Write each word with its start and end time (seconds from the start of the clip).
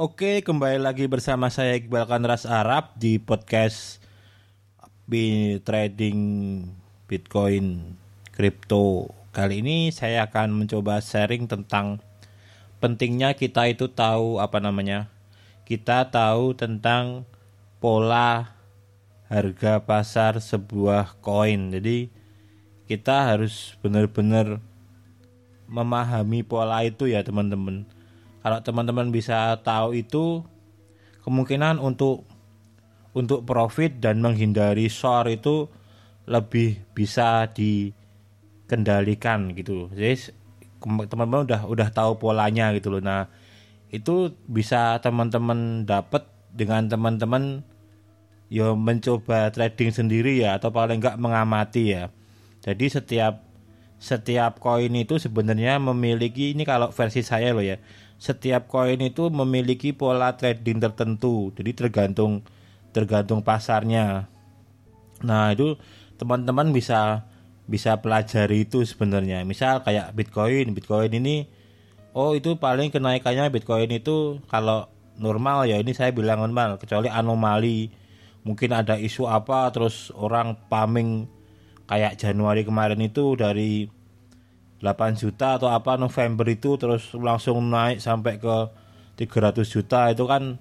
Oke, 0.00 0.40
kembali 0.40 0.80
lagi 0.80 1.04
bersama 1.04 1.52
saya 1.52 1.76
Iqbal 1.76 2.08
Kanras 2.08 2.48
Arab 2.48 2.96
di 2.96 3.20
podcast 3.20 4.00
Bi 5.04 5.60
Trading 5.60 6.16
Bitcoin 7.04 7.92
Crypto. 8.32 9.12
Kali 9.36 9.60
ini 9.60 9.92
saya 9.92 10.24
akan 10.24 10.64
mencoba 10.64 10.96
sharing 11.04 11.44
tentang 11.44 12.00
pentingnya 12.80 13.36
kita 13.36 13.68
itu 13.68 13.92
tahu 13.92 14.40
apa 14.40 14.64
namanya? 14.64 15.12
Kita 15.68 16.08
tahu 16.08 16.56
tentang 16.56 17.28
pola 17.76 18.48
harga 19.28 19.76
pasar 19.84 20.40
sebuah 20.40 21.20
koin. 21.20 21.68
Jadi 21.68 22.08
kita 22.88 23.28
harus 23.28 23.76
benar-benar 23.84 24.56
memahami 25.68 26.40
pola 26.40 26.80
itu 26.80 27.12
ya 27.12 27.20
teman-teman. 27.20 27.84
Kalau 28.42 28.58
teman-teman 28.58 29.14
bisa 29.14 29.54
tahu 29.62 29.94
itu 29.94 30.42
kemungkinan 31.22 31.78
untuk 31.78 32.26
untuk 33.14 33.46
profit 33.46 34.02
dan 34.02 34.18
menghindari 34.18 34.90
short 34.90 35.30
itu 35.30 35.70
lebih 36.26 36.82
bisa 36.96 37.46
dikendalikan 37.54 39.54
gitu. 39.54 39.86
Jadi 39.94 40.34
teman-teman 40.82 41.46
udah 41.46 41.70
udah 41.70 41.88
tahu 41.94 42.18
polanya 42.18 42.74
gitu 42.74 42.98
loh. 42.98 43.02
Nah, 43.04 43.30
itu 43.94 44.34
bisa 44.50 44.98
teman-teman 44.98 45.86
dapat 45.86 46.26
dengan 46.50 46.90
teman-teman 46.90 47.62
yo 48.52 48.76
mencoba 48.76 49.48
trading 49.48 49.94
sendiri 49.94 50.44
ya 50.44 50.60
atau 50.60 50.74
paling 50.74 51.00
enggak 51.00 51.20
mengamati 51.20 51.96
ya. 51.96 52.10
Jadi 52.60 52.86
setiap 52.90 53.51
setiap 54.02 54.58
koin 54.58 54.90
itu 54.98 55.22
sebenarnya 55.22 55.78
memiliki 55.78 56.50
ini 56.50 56.66
kalau 56.66 56.90
versi 56.90 57.22
saya 57.22 57.54
loh 57.54 57.62
ya. 57.62 57.78
Setiap 58.18 58.66
koin 58.66 58.98
itu 58.98 59.30
memiliki 59.30 59.94
pola 59.94 60.34
trading 60.34 60.82
tertentu. 60.82 61.54
Jadi 61.54 61.70
tergantung 61.70 62.42
tergantung 62.90 63.46
pasarnya. 63.46 64.26
Nah, 65.22 65.54
itu 65.54 65.78
teman-teman 66.18 66.74
bisa 66.74 67.30
bisa 67.70 68.02
pelajari 68.02 68.66
itu 68.66 68.82
sebenarnya. 68.82 69.46
Misal 69.46 69.86
kayak 69.86 70.18
Bitcoin, 70.18 70.74
Bitcoin 70.74 71.14
ini 71.14 71.46
oh 72.10 72.34
itu 72.34 72.58
paling 72.58 72.90
kenaikannya 72.90 73.54
Bitcoin 73.54 73.88
itu 73.94 74.42
kalau 74.50 74.90
normal 75.16 75.70
ya 75.70 75.78
ini 75.78 75.94
saya 75.94 76.10
bilang 76.10 76.42
normal 76.42 76.76
kecuali 76.82 77.06
anomali 77.06 77.88
mungkin 78.42 78.74
ada 78.74 78.98
isu 78.98 79.30
apa 79.30 79.70
terus 79.70 80.10
orang 80.12 80.58
paming 80.66 81.30
kayak 81.86 82.16
Januari 82.16 82.64
kemarin 82.64 83.00
itu 83.04 83.36
dari 83.36 83.86
8 84.82 85.14
juta 85.14 85.62
atau 85.62 85.70
apa 85.70 85.94
November 85.94 86.42
itu 86.50 86.74
terus 86.74 87.14
langsung 87.14 87.62
naik 87.70 88.02
sampai 88.02 88.42
ke 88.42 88.56
300 89.14 89.62
juta. 89.62 90.10
Itu 90.10 90.26
kan 90.26 90.58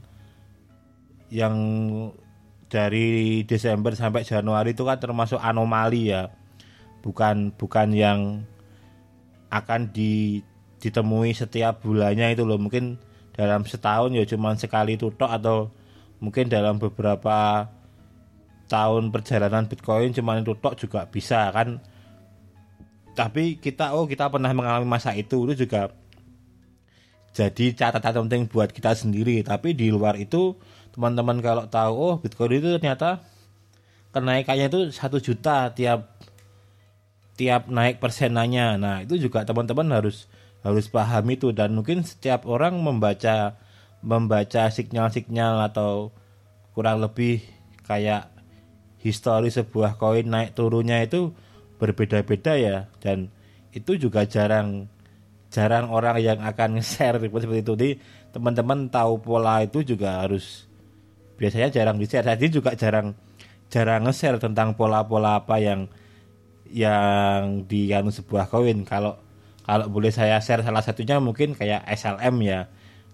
yang 1.33 1.57
dari 2.69 3.41
Desember 3.49 3.97
sampai 3.97 4.21
Januari 4.21 4.77
itu 4.77 4.85
kan 4.85 5.01
termasuk 5.01 5.41
anomali 5.41 6.13
ya. 6.13 6.29
Bukan 7.01 7.57
bukan 7.57 7.97
yang 7.97 8.45
akan 9.49 9.89
di, 9.89 10.45
ditemui 10.77 11.33
setiap 11.33 11.81
bulannya 11.81 12.37
itu 12.37 12.45
loh. 12.45 12.61
Mungkin 12.61 13.01
dalam 13.33 13.65
setahun 13.65 14.13
ya 14.13 14.23
cuma 14.29 14.53
sekali 14.53 15.01
tutok 15.01 15.33
atau 15.33 15.73
mungkin 16.21 16.45
dalam 16.45 16.77
beberapa 16.77 17.65
tahun 18.69 19.09
perjalanan 19.09 19.65
Bitcoin 19.67 20.13
cuma 20.15 20.37
itu 20.37 20.53
tok 20.55 20.77
juga 20.79 21.09
bisa 21.09 21.49
kan 21.51 21.83
tapi 23.11 23.59
kita 23.59 23.91
oh 23.95 24.07
kita 24.07 24.31
pernah 24.31 24.51
mengalami 24.55 24.87
masa 24.87 25.11
itu 25.15 25.43
itu 25.49 25.67
juga 25.67 25.91
jadi 27.31 27.71
catatan 27.71 28.27
penting 28.27 28.43
buat 28.51 28.69
kita 28.75 28.91
sendiri. 28.91 29.39
Tapi 29.43 29.71
di 29.71 29.87
luar 29.87 30.19
itu 30.19 30.59
teman-teman 30.91 31.39
kalau 31.39 31.63
tahu 31.71 31.93
oh 31.95 32.15
Bitcoin 32.19 32.59
itu 32.59 32.75
ternyata 32.75 33.23
kenaikannya 34.11 34.67
itu 34.67 34.91
satu 34.91 35.23
juta 35.23 35.71
tiap 35.71 36.19
tiap 37.39 37.71
naik 37.71 38.03
persenannya. 38.03 38.75
Nah 38.75 38.95
itu 39.07 39.15
juga 39.15 39.47
teman-teman 39.47 39.87
harus 39.95 40.27
harus 40.59 40.91
paham 40.91 41.23
itu. 41.31 41.55
Dan 41.55 41.71
mungkin 41.79 42.03
setiap 42.03 42.43
orang 42.43 42.75
membaca 42.83 43.55
membaca 44.03 44.67
sinyal-sinyal 44.67 45.71
atau 45.71 46.11
kurang 46.75 46.99
lebih 46.99 47.39
kayak 47.87 48.27
histori 48.99 49.47
sebuah 49.47 49.95
koin 49.95 50.27
naik 50.27 50.51
turunnya 50.51 50.99
itu 50.99 51.31
berbeda-beda 51.81 52.53
ya 52.61 52.85
dan 53.01 53.33
itu 53.73 53.97
juga 53.97 54.21
jarang 54.29 54.85
jarang 55.49 55.89
orang 55.89 56.21
yang 56.21 56.39
akan 56.45 56.79
share 56.85 57.17
seperti 57.17 57.65
itu. 57.65 57.73
Jadi 57.73 57.91
teman-teman 58.31 58.87
tahu 58.87 59.19
pola 59.19 59.65
itu 59.65 59.81
juga 59.81 60.21
harus 60.21 60.69
biasanya 61.41 61.73
jarang 61.73 61.97
di 61.97 62.05
share. 62.05 62.29
Jadi 62.37 62.61
juga 62.61 62.77
jarang 62.77 63.17
jarang 63.73 64.05
nge-share 64.05 64.37
tentang 64.37 64.77
pola-pola 64.77 65.41
apa 65.41 65.57
yang 65.57 65.89
yang 66.69 67.65
di 67.65 67.89
anu 67.91 68.13
sebuah 68.13 68.47
koin. 68.47 68.85
Kalau 68.85 69.17
kalau 69.65 69.89
boleh 69.89 70.13
saya 70.13 70.37
share 70.39 70.61
salah 70.61 70.85
satunya 70.85 71.17
mungkin 71.17 71.57
kayak 71.57 71.83
SLM 71.97 72.35
ya. 72.45 72.69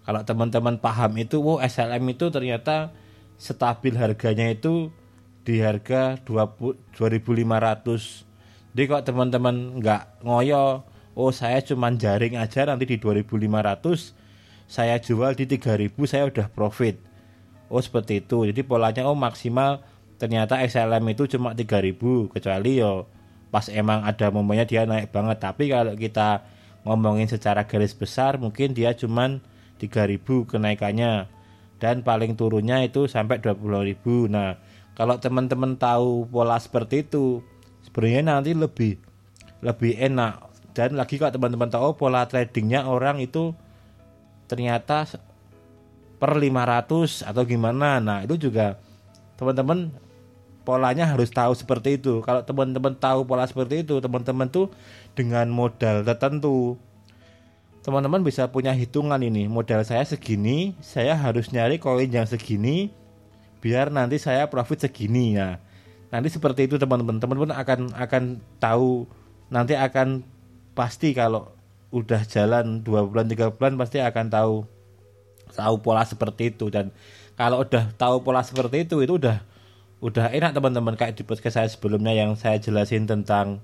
Kalau 0.07 0.23
teman-teman 0.23 0.79
paham 0.79 1.19
itu, 1.19 1.43
oh 1.43 1.59
SLM 1.59 1.99
itu 2.07 2.31
ternyata 2.31 2.95
stabil 3.35 3.91
harganya 3.99 4.47
itu 4.47 4.87
di 5.43 5.59
harga 5.59 6.15
20, 6.23 6.79
2500 6.95 8.26
jadi 8.77 8.93
kok 8.93 9.09
teman-teman 9.09 9.81
nggak 9.81 10.21
ngoyo 10.21 10.85
oh 11.17 11.33
saya 11.33 11.65
cuman 11.65 11.97
jaring 11.97 12.37
aja 12.37 12.61
nanti 12.69 12.85
di 12.85 13.01
2500 13.01 14.13
saya 14.69 15.01
jual 15.01 15.33
di 15.33 15.49
3000 15.49 15.97
saya 16.05 16.29
udah 16.29 16.45
profit. 16.53 17.01
Oh 17.73 17.81
seperti 17.81 18.21
itu. 18.21 18.45
Jadi 18.45 18.61
polanya 18.61 19.09
oh 19.09 19.17
maksimal 19.17 19.81
ternyata 20.21 20.61
XLM 20.61 21.01
itu 21.09 21.25
cuma 21.25 21.57
3000 21.57 22.29
kecuali 22.29 22.77
yo 22.77 23.09
pas 23.49 23.65
emang 23.65 24.05
ada 24.05 24.29
momennya 24.29 24.69
dia 24.69 24.85
naik 24.85 25.09
banget. 25.09 25.41
Tapi 25.41 25.73
kalau 25.73 25.97
kita 25.97 26.45
ngomongin 26.85 27.25
secara 27.25 27.65
garis 27.65 27.97
besar 27.97 28.37
mungkin 28.37 28.77
dia 28.77 28.93
cuman 28.93 29.41
3000 29.81 30.21
kenaikannya. 30.45 31.25
Dan 31.81 32.05
paling 32.05 32.37
turunnya 32.37 32.85
itu 32.85 33.09
sampai 33.09 33.41
20000 33.41 34.29
nah 34.29 34.61
kalau 34.93 35.17
teman-teman 35.17 35.81
tahu 35.81 36.29
pola 36.29 36.61
seperti 36.61 37.09
itu 37.09 37.41
sebenarnya 37.87 38.21
nanti 38.27 38.51
lebih 38.51 38.99
lebih 39.63 39.95
enak. 39.97 40.43
Dan 40.75 40.93
lagi 40.93 41.17
kalau 41.17 41.33
teman-teman 41.33 41.71
tahu 41.71 41.97
pola 41.97 42.27
tradingnya 42.29 42.85
orang 42.85 43.17
itu 43.17 43.55
ternyata 44.45 45.09
per 46.21 46.37
500 46.37 47.25
atau 47.25 47.41
gimana. 47.47 47.97
Nah 47.97 48.21
itu 48.21 48.37
juga 48.37 48.77
teman-teman 49.41 49.89
polanya 50.61 51.09
harus 51.09 51.31
tahu 51.33 51.55
seperti 51.57 51.97
itu. 51.97 52.21
Kalau 52.21 52.45
teman-teman 52.45 52.93
tahu 52.93 53.25
pola 53.25 53.47
seperti 53.49 53.81
itu 53.87 53.97
teman-teman 54.03 54.51
tuh 54.51 54.69
dengan 55.17 55.49
modal 55.49 56.05
tertentu 56.05 56.77
teman-teman 57.87 58.19
bisa 58.19 58.51
punya 58.51 58.75
hitungan 58.75 59.17
ini. 59.23 59.47
Modal 59.47 59.81
saya 59.87 60.03
segini 60.03 60.75
saya 60.83 61.15
harus 61.15 61.49
nyari 61.55 61.79
koin 61.79 62.11
yang 62.11 62.27
segini 62.27 62.91
biar 63.63 63.89
nanti 63.89 64.19
saya 64.19 64.45
profit 64.51 64.85
segini. 64.85 65.39
Ya 65.39 65.63
nanti 66.13 66.27
seperti 66.31 66.67
itu 66.67 66.75
teman-teman. 66.79 67.19
Teman-teman 67.19 67.53
akan 67.55 67.79
akan 67.95 68.23
tahu. 68.59 69.07
Nanti 69.47 69.73
akan 69.79 70.23
pasti 70.75 71.15
kalau 71.15 71.51
udah 71.89 72.21
jalan 72.27 72.83
dua 72.83 73.07
bulan 73.07 73.31
tiga 73.31 73.47
bulan 73.47 73.79
pasti 73.79 74.03
akan 74.03 74.27
tahu 74.27 74.55
tahu 75.55 75.75
pola 75.79 76.03
seperti 76.03 76.55
itu. 76.55 76.67
Dan 76.67 76.91
kalau 77.39 77.63
udah 77.63 77.91
tahu 77.95 78.23
pola 78.23 78.43
seperti 78.43 78.87
itu 78.87 78.99
itu 79.03 79.15
udah 79.19 79.39
udah 80.03 80.31
enak 80.31 80.51
teman-teman. 80.55 80.99
Kayak 80.99 81.19
di 81.19 81.23
podcast 81.23 81.55
saya 81.59 81.69
sebelumnya 81.71 82.11
yang 82.15 82.35
saya 82.35 82.59
jelasin 82.59 83.07
tentang 83.07 83.63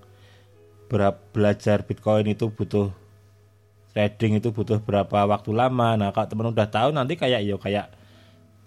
berapa 0.88 1.18
belajar 1.34 1.84
Bitcoin 1.84 2.30
itu 2.32 2.54
butuh 2.54 2.94
trading 3.94 4.42
itu 4.42 4.50
butuh 4.50 4.82
berapa 4.82 5.26
waktu 5.30 5.52
lama. 5.54 5.96
Nah 5.96 6.10
kalau 6.12 6.28
teman 6.28 6.48
udah 6.50 6.68
tahu 6.68 6.90
nanti 6.92 7.14
kayak 7.16 7.46
yo 7.46 7.62
kayak 7.62 7.94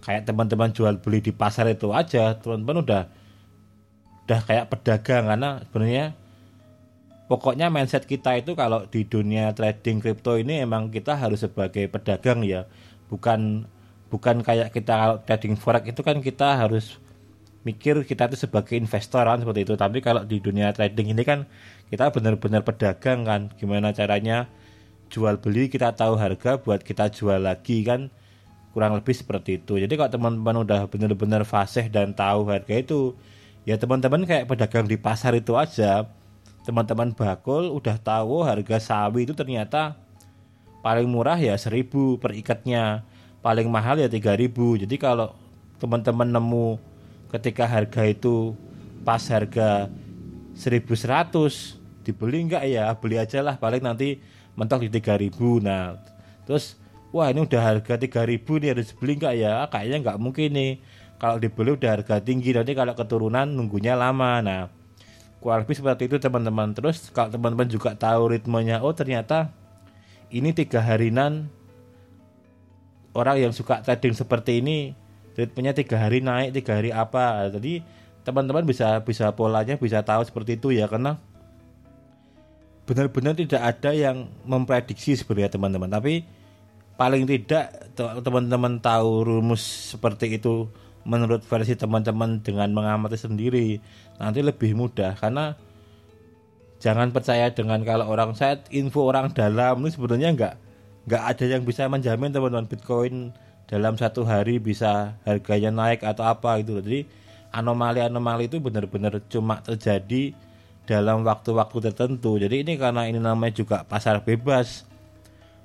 kayak 0.07 0.23
teman-teman 0.23 0.71
jual 0.71 0.95
beli 1.03 1.19
di 1.19 1.35
pasar 1.35 1.67
itu 1.67 1.91
aja 1.91 2.39
teman-teman 2.39 2.87
udah 2.87 3.03
udah 4.27 4.43
kayak 4.43 4.67
pedagang 4.75 5.31
karena 5.31 5.63
sebenarnya 5.63 6.07
pokoknya 7.31 7.71
mindset 7.71 8.11
kita 8.11 8.35
itu 8.43 8.59
kalau 8.59 8.83
di 8.91 9.07
dunia 9.07 9.55
trading 9.55 10.03
kripto 10.03 10.35
ini 10.35 10.67
emang 10.67 10.91
kita 10.91 11.15
harus 11.15 11.47
sebagai 11.47 11.87
pedagang 11.87 12.43
ya. 12.43 12.67
Bukan 13.07 13.71
bukan 14.11 14.43
kayak 14.43 14.75
kita 14.75 14.95
kalau 14.99 15.17
trading 15.23 15.55
forex 15.55 15.95
itu 15.95 16.03
kan 16.03 16.19
kita 16.19 16.59
harus 16.59 16.99
mikir 17.63 18.03
kita 18.03 18.31
itu 18.31 18.51
sebagai 18.51 18.75
investor 18.75 19.27
kan 19.27 19.39
seperti 19.39 19.63
itu. 19.63 19.75
Tapi 19.79 19.99
kalau 20.03 20.27
di 20.27 20.43
dunia 20.43 20.75
trading 20.75 21.15
ini 21.15 21.23
kan 21.23 21.47
kita 21.87 22.11
benar-benar 22.11 22.67
pedagang 22.67 23.23
kan. 23.23 23.55
Gimana 23.63 23.95
caranya 23.95 24.51
jual 25.07 25.39
beli 25.39 25.71
kita 25.71 25.95
tahu 25.95 26.19
harga 26.19 26.59
buat 26.59 26.83
kita 26.83 27.15
jual 27.15 27.43
lagi 27.47 27.87
kan 27.87 28.11
kurang 28.75 28.99
lebih 28.99 29.15
seperti 29.15 29.63
itu. 29.63 29.79
Jadi 29.79 29.95
kalau 29.95 30.11
teman-teman 30.11 30.67
udah 30.67 30.91
benar-benar 30.91 31.47
fasih 31.47 31.87
dan 31.87 32.11
tahu 32.11 32.51
harga 32.51 32.75
itu 32.75 33.15
ya 33.67 33.75
teman-teman 33.77 34.23
kayak 34.23 34.47
pedagang 34.47 34.87
di 34.87 34.97
pasar 34.97 35.35
itu 35.35 35.59
aja 35.59 36.07
teman-teman 36.67 37.15
bakul 37.15 37.71
udah 37.75 37.95
tahu 37.99 38.43
harga 38.43 38.83
sawi 38.83 39.23
itu 39.23 39.35
ternyata 39.35 39.95
paling 40.87 41.07
murah 41.07 41.39
ya 41.39 41.59
seribu 41.59 42.19
per 42.19 42.35
ikatnya. 42.35 43.03
Paling 43.43 43.71
mahal 43.71 44.03
ya 44.03 44.11
3000 44.11 44.83
jadi 44.83 44.97
kalau 44.99 45.31
teman-teman 45.79 46.27
nemu 46.27 46.83
ketika 47.31 47.63
harga 47.63 48.03
itu 48.03 48.59
pas 49.07 49.23
harga 49.31 49.87
1100 50.59 51.79
dibeli 52.03 52.43
enggak? 52.43 52.67
Ya 52.67 52.91
beli 52.99 53.23
aja 53.23 53.47
lah. 53.47 53.55
Paling 53.55 53.87
nanti 53.87 54.19
mentok 54.59 54.83
di 54.83 54.91
3000 54.91 55.63
nah 55.63 55.95
terus 56.43 56.75
wah 57.15 57.31
ini 57.31 57.47
udah 57.47 57.63
harga 57.63 57.95
3000 57.95 58.63
nih 58.63 58.71
harus 58.75 58.91
beli 58.91 59.15
enggak? 59.15 59.35
Ya 59.39 59.63
kayaknya 59.71 59.97
enggak 60.03 60.19
mungkin 60.19 60.51
nih 60.51 60.71
kalau 61.17 61.41
dibeli 61.41 61.73
udah 61.73 62.01
harga 62.01 62.21
tinggi 62.21 62.53
nanti 62.53 62.77
kalau 62.77 62.93
keturunan 62.93 63.49
nunggunya 63.49 63.97
lama. 63.97 64.41
Nah 64.45 64.69
kurang 65.41 65.65
lebih 65.65 65.77
seperti 65.77 66.09
itu 66.09 66.17
teman-teman. 66.21 66.77
Terus 66.77 67.09
kalau 67.13 67.33
teman-teman 67.33 67.69
juga 67.69 67.97
tahu 67.97 68.37
ritmenya 68.37 68.85
oh 68.85 68.93
ternyata 68.93 69.53
ini 70.29 70.53
tiga 70.53 70.83
harinan 70.83 71.49
orang 73.17 73.49
yang 73.49 73.53
suka 73.57 73.81
trading 73.81 74.13
seperti 74.13 74.61
ini 74.61 74.93
ritmenya 75.37 75.73
tiga 75.73 75.97
hari 75.97 76.21
naik 76.21 76.53
tiga 76.53 76.77
hari 76.77 76.93
apa. 76.93 77.49
Jadi 77.49 77.81
teman-teman 78.27 78.67
bisa 78.67 79.01
bisa 79.01 79.33
polanya 79.33 79.79
bisa 79.81 80.03
tahu 80.05 80.25
seperti 80.27 80.61
itu 80.61 80.75
ya 80.75 80.91
karena 80.91 81.17
benar-benar 82.87 83.35
tidak 83.35 83.63
ada 83.63 83.91
yang 83.91 84.31
memprediksi 84.45 85.17
sebenarnya 85.17 85.57
teman-teman. 85.57 85.89
Tapi 85.89 86.27
paling 86.97 87.29
tidak 87.29 87.93
teman-teman 87.97 88.81
tahu 88.81 89.25
rumus 89.25 89.95
seperti 89.95 90.41
itu 90.41 90.69
menurut 91.07 91.47
versi 91.47 91.79
teman-teman 91.79 92.43
dengan 92.43 92.75
mengamati 92.75 93.15
sendiri 93.15 93.79
nanti 94.19 94.43
lebih 94.43 94.75
mudah 94.75 95.15
karena 95.15 95.55
jangan 96.83 97.15
percaya 97.15 97.55
dengan 97.55 97.87
kalau 97.87 98.11
orang 98.11 98.35
saya 98.35 98.59
info 98.75 99.07
orang 99.07 99.31
dalam 99.31 99.81
ini 99.87 99.95
sebenarnya 99.95 100.31
nggak 100.35 100.55
nggak 101.07 101.23
ada 101.23 101.45
yang 101.47 101.63
bisa 101.63 101.87
menjamin 101.87 102.35
teman-teman 102.35 102.67
Bitcoin 102.67 103.31
dalam 103.71 103.95
satu 103.95 104.27
hari 104.27 104.59
bisa 104.59 105.15
harganya 105.23 105.71
naik 105.71 106.03
atau 106.03 106.27
apa 106.27 106.59
itu 106.59 106.83
jadi 106.83 107.07
anomali-anomali 107.55 108.51
itu 108.51 108.59
benar-benar 108.59 109.23
cuma 109.31 109.63
terjadi 109.63 110.35
dalam 110.87 111.27
waktu-waktu 111.27 111.91
tertentu. 111.91 112.39
Jadi 112.39 112.63
ini 112.63 112.73
karena 112.79 113.11
ini 113.11 113.19
namanya 113.19 113.53
juga 113.59 113.83
pasar 113.83 114.23
bebas. 114.23 114.87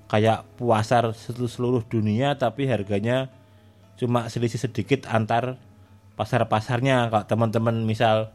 Kayak 0.10 0.44
pasar 0.60 1.16
seluruh 1.16 1.88
dunia 1.88 2.36
tapi 2.36 2.68
harganya 2.68 3.32
cuma 4.00 4.28
selisih 4.28 4.62
sedikit 4.62 5.08
antar 5.08 5.58
pasar-pasarnya. 6.16 7.10
Kalau 7.10 7.26
teman-teman 7.26 7.84
misal 7.84 8.32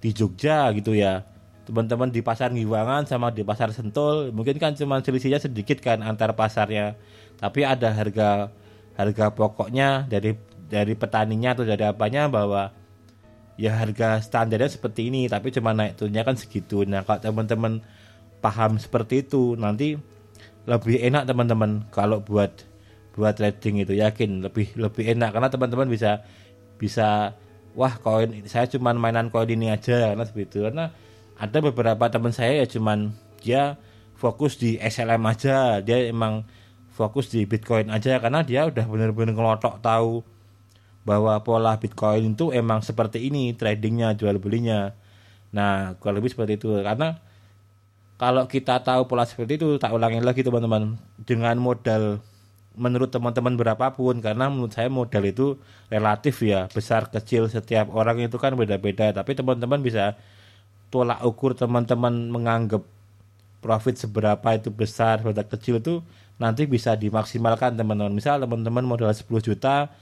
di 0.00 0.10
Jogja 0.14 0.70
gitu 0.72 0.96
ya. 0.96 1.26
Teman-teman 1.68 2.10
di 2.10 2.24
pasar 2.24 2.50
Ngiwangan 2.50 3.06
sama 3.06 3.30
di 3.30 3.46
pasar 3.46 3.70
Sentul 3.70 4.34
mungkin 4.34 4.58
kan 4.58 4.74
cuma 4.74 4.98
selisihnya 5.04 5.38
sedikit 5.38 5.78
kan 5.78 6.02
antar 6.02 6.34
pasarnya. 6.34 6.98
Tapi 7.38 7.62
ada 7.62 7.94
harga 7.94 8.50
harga 8.98 9.26
pokoknya 9.32 10.10
dari 10.10 10.34
dari 10.70 10.94
petaninya 10.94 11.54
atau 11.56 11.64
dari 11.66 11.84
apanya 11.86 12.30
bahwa 12.30 12.70
ya 13.60 13.76
harga 13.76 14.24
standarnya 14.24 14.72
seperti 14.72 15.12
ini 15.12 15.28
tapi 15.28 15.52
cuma 15.52 15.76
naik 15.76 16.00
turunnya 16.00 16.24
kan 16.24 16.32
segitu 16.32 16.88
nah 16.88 17.04
kalau 17.04 17.20
teman-teman 17.20 17.84
paham 18.40 18.80
seperti 18.80 19.20
itu 19.20 19.52
nanti 19.58 20.00
lebih 20.64 20.96
enak 20.96 21.28
teman-teman 21.28 21.84
kalau 21.92 22.24
buat 22.24 22.64
buat 23.16 23.36
trading 23.36 23.82
itu 23.84 23.94
yakin 23.98 24.44
lebih 24.44 24.74
lebih 24.78 25.04
enak. 25.16 25.30
Karena 25.34 25.48
teman-teman 25.50 25.88
bisa 25.90 26.22
bisa 26.80 27.36
wah 27.76 27.94
koin 28.00 28.44
saya 28.48 28.66
cuma 28.66 28.90
mainan 28.96 29.30
koin 29.30 29.50
ini 29.50 29.70
aja 29.70 30.12
karena 30.12 30.24
seperti 30.26 30.64
karena 30.64 30.90
ada 31.38 31.58
beberapa 31.60 32.04
teman 32.10 32.34
saya 32.34 32.64
ya 32.64 32.66
cuman 32.66 33.14
dia 33.40 33.78
fokus 34.18 34.58
di 34.58 34.76
SLM 34.80 35.22
aja 35.28 35.80
dia 35.84 36.08
emang 36.08 36.44
fokus 36.90 37.32
di 37.32 37.46
Bitcoin 37.48 37.88
aja 37.88 38.20
karena 38.20 38.44
dia 38.44 38.68
udah 38.68 38.84
bener-bener 38.84 39.32
ngelotok 39.32 39.80
tahu 39.80 40.20
bahwa 41.04 41.40
pola 41.40 41.80
Bitcoin 41.80 42.36
itu 42.36 42.52
emang 42.52 42.84
seperti 42.84 43.24
ini 43.24 43.56
tradingnya 43.56 44.12
jual 44.12 44.36
belinya. 44.36 44.92
Nah 45.50 45.96
kurang 45.96 46.20
lebih 46.20 46.32
seperti 46.36 46.60
itu. 46.60 46.76
Karena 46.76 47.16
kalau 48.20 48.44
kita 48.44 48.84
tahu 48.84 49.08
pola 49.08 49.24
seperti 49.24 49.56
itu 49.56 49.80
tak 49.80 49.96
ulangi 49.96 50.20
lagi 50.20 50.44
teman-teman. 50.44 51.00
Dengan 51.24 51.56
modal 51.56 52.20
menurut 52.80 53.12
teman-teman 53.12 53.60
berapapun 53.60 54.24
karena 54.24 54.48
menurut 54.48 54.72
saya 54.72 54.88
modal 54.88 55.20
itu 55.28 55.60
relatif 55.92 56.40
ya 56.40 56.64
besar 56.72 57.12
kecil 57.12 57.52
setiap 57.52 57.92
orang 57.92 58.24
itu 58.24 58.40
kan 58.40 58.56
beda-beda. 58.56 59.12
Tapi 59.12 59.36
teman-teman 59.36 59.84
bisa 59.84 60.16
tolak 60.88 61.20
ukur 61.20 61.52
teman-teman 61.52 62.32
menganggap 62.32 62.80
profit 63.60 64.00
seberapa 64.00 64.56
itu 64.56 64.72
besar 64.72 65.20
seberapa 65.20 65.44
kecil 65.44 65.84
itu 65.84 66.00
nanti 66.40 66.64
bisa 66.64 66.96
dimaksimalkan 66.96 67.76
teman-teman. 67.76 68.16
Misal 68.16 68.40
teman-teman 68.40 68.88
modal 68.88 69.12
10 69.12 69.28
juta 69.44 69.92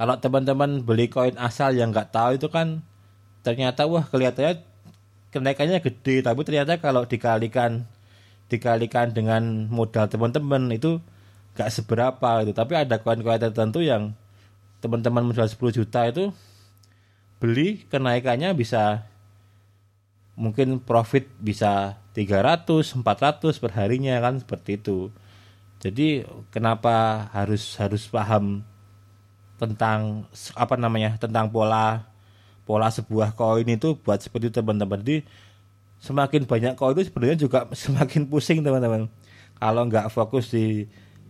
kalau 0.00 0.16
teman-teman 0.16 0.80
beli 0.80 1.12
koin 1.12 1.36
asal 1.36 1.76
yang 1.76 1.92
nggak 1.92 2.08
tahu 2.14 2.40
itu 2.40 2.48
kan 2.48 2.80
ternyata 3.44 3.84
wah 3.84 4.08
kelihatannya 4.08 4.64
kenaikannya 5.28 5.84
gede. 5.84 6.24
Tapi 6.24 6.40
ternyata 6.40 6.80
kalau 6.80 7.04
dikalikan 7.04 7.84
dikalikan 8.48 9.12
dengan 9.12 9.68
modal 9.68 10.08
teman-teman 10.08 10.72
itu 10.72 11.04
nggak 11.58 11.74
seberapa 11.74 12.46
itu 12.46 12.54
tapi 12.54 12.78
ada 12.78 13.02
koin-koin 13.02 13.42
tertentu 13.42 13.82
yang 13.82 14.14
teman-teman 14.78 15.26
modal 15.26 15.50
10 15.50 15.58
juta 15.74 16.06
itu 16.06 16.30
beli 17.42 17.82
kenaikannya 17.90 18.54
bisa 18.54 19.10
mungkin 20.38 20.78
profit 20.78 21.26
bisa 21.42 21.98
300 22.14 22.94
400 23.02 23.62
per 23.62 23.72
harinya 23.74 24.14
kan? 24.22 24.38
Seperti 24.38 24.78
itu. 24.78 25.10
Jadi 25.82 26.22
kenapa 26.54 27.26
harus 27.34 27.74
harus 27.78 28.06
paham 28.06 28.62
tentang 29.58 30.26
apa 30.54 30.74
namanya 30.78 31.18
tentang 31.18 31.50
pola 31.50 32.06
pola 32.62 32.90
sebuah 32.90 33.34
koin 33.34 33.66
itu 33.66 33.98
buat 33.98 34.22
seperti 34.22 34.54
teman-teman. 34.54 35.02
Jadi 35.02 35.26
semakin 35.98 36.46
banyak 36.46 36.74
koin 36.78 36.94
itu 36.94 37.10
sebenarnya 37.10 37.38
juga 37.38 37.58
semakin 37.86 38.30
pusing 38.30 38.62
teman-teman. 38.62 39.10
Kalau 39.58 39.82
nggak 39.90 40.06
fokus 40.14 40.54
di 40.54 40.86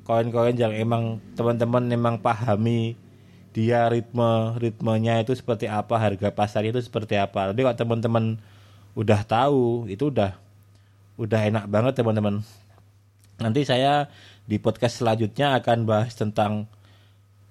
koin-koin 0.08 0.56
yang 0.56 0.72
emang 0.72 1.20
teman-teman 1.36 1.84
emang 1.92 2.16
pahami 2.16 2.96
dia 3.52 3.84
ritme 3.92 4.56
ritmenya 4.56 5.20
itu 5.20 5.36
seperti 5.36 5.68
apa 5.68 6.00
harga 6.00 6.32
pasar 6.32 6.64
itu 6.64 6.80
seperti 6.80 7.20
apa. 7.20 7.52
Jadi 7.52 7.60
kalau 7.60 7.76
teman-teman 7.76 8.24
udah 8.96 9.20
tahu 9.28 9.84
itu 9.92 10.08
udah 10.08 10.32
udah 11.20 11.40
enak 11.52 11.64
banget 11.68 12.00
teman-teman. 12.00 12.40
Nanti 13.36 13.68
saya 13.68 14.08
di 14.48 14.56
podcast 14.56 15.04
selanjutnya 15.04 15.60
akan 15.60 15.84
bahas 15.84 16.16
tentang 16.16 16.64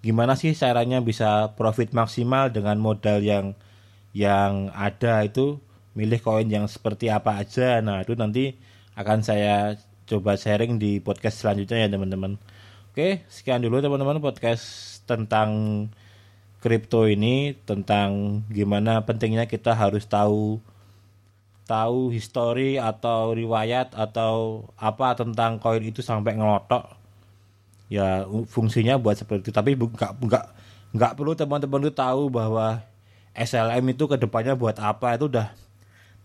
gimana 0.01 0.33
sih 0.33 0.57
caranya 0.57 0.97
bisa 1.03 1.53
profit 1.53 1.93
maksimal 1.93 2.49
dengan 2.49 2.81
modal 2.81 3.21
yang 3.21 3.53
yang 4.17 4.73
ada 4.73 5.21
itu 5.21 5.61
milih 5.93 6.21
koin 6.25 6.49
yang 6.49 6.65
seperti 6.65 7.13
apa 7.13 7.37
aja. 7.37 7.85
Nah 7.85 8.01
itu 8.01 8.17
nanti 8.17 8.57
akan 8.97 9.21
saya 9.21 9.77
coba 10.07 10.39
sharing 10.39 10.79
di 10.79 11.03
podcast 11.03 11.43
selanjutnya 11.43 11.85
ya 11.85 11.89
teman-teman. 11.91 12.39
Oke 12.95 13.27
sekian 13.27 13.59
dulu 13.59 13.83
teman-teman 13.83 14.23
podcast 14.23 14.63
tentang 15.03 15.49
kripto 16.63 17.05
ini 17.05 17.53
tentang 17.67 18.41
gimana 18.49 19.03
pentingnya 19.05 19.45
kita 19.45 19.75
harus 19.75 20.07
tahu 20.07 20.63
tahu 21.67 22.09
histori 22.15 22.79
atau 22.79 23.35
riwayat 23.35 23.91
atau 23.93 24.65
apa 24.79 25.13
tentang 25.19 25.59
koin 25.59 25.83
itu 25.83 25.99
sampai 25.99 26.39
ngelotok. 26.39 26.87
Ya 27.91 28.23
fungsinya 28.47 28.95
buat 28.95 29.19
seperti 29.19 29.51
itu. 29.51 29.53
Tapi 29.53 29.75
nggak 29.75 30.11
nggak 30.23 30.45
nggak 30.95 31.11
perlu 31.19 31.35
teman-teman 31.35 31.83
itu 31.83 31.93
tahu 31.93 32.31
bahwa 32.31 32.81
SLM 33.35 33.83
itu 33.91 34.07
ke 34.07 34.17
depannya 34.17 34.55
buat 34.57 34.79
apa 34.79 35.19
itu 35.19 35.29
udah 35.29 35.66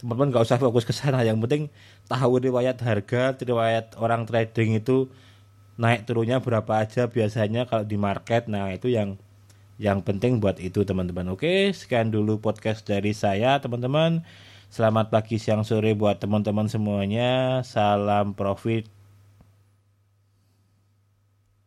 teman-teman 0.03 0.35
nggak 0.35 0.45
usah 0.51 0.59
fokus 0.59 0.83
ke 0.83 0.91
sana. 0.91 1.23
Yang 1.23 1.39
penting 1.47 1.63
tahu 2.11 2.43
riwayat 2.43 2.83
harga 2.83 3.39
riwayat 3.39 3.95
orang 4.03 4.27
trading 4.27 4.83
itu 4.83 5.07
naik 5.79 6.05
turunnya 6.05 6.43
berapa 6.43 6.83
aja 6.83 7.07
biasanya 7.07 7.71
kalau 7.71 7.87
di 7.87 7.95
market. 7.95 8.51
Nah 8.51 8.75
itu 8.75 8.91
yang 8.91 9.15
yang 9.79 10.03
penting 10.03 10.43
buat 10.43 10.59
itu 10.59 10.83
teman-teman. 10.83 11.31
Oke 11.31 11.71
sekian 11.71 12.11
dulu 12.11 12.43
podcast 12.43 12.83
dari 12.83 13.15
saya 13.15 13.63
teman-teman. 13.63 14.27
Selamat 14.75 15.15
pagi 15.15 15.39
siang 15.39 15.63
sore 15.63 15.95
buat 15.95 16.19
teman-teman 16.19 16.67
semuanya. 16.67 17.63
Salam 17.63 18.35
profit 18.35 18.91